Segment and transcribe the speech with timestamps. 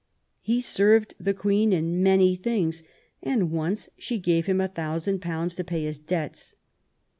[0.39, 2.81] He served the Queen in many things,
[3.21, 6.55] and once she gave him a thousand pounds to pay his debts.